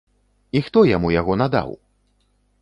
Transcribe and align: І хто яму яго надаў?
І 0.59 0.61
хто 0.67 0.79
яму 0.91 1.11
яго 1.19 1.37
надаў? 1.43 1.69